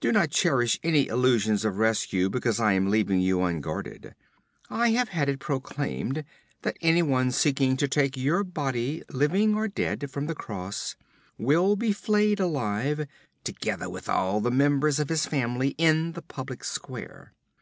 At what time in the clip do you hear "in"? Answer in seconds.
15.76-16.12